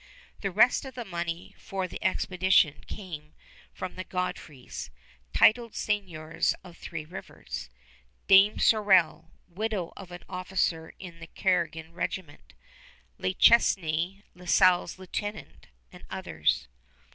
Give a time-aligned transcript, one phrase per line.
[0.39, 3.35] The rest of the money for the expedition came
[3.71, 4.89] from the Godfreys,
[5.31, 7.69] titled seigneurs of Three Rivers;
[8.27, 12.55] Dame Sorel, widow of an officer in the Carignan Regiment;
[13.19, 16.67] Le Chesnaye, La Salle's lieutenant, and others.